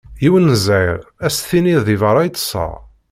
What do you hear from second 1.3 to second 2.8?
s-tiniḍ deg berra i ṭṭseɣ.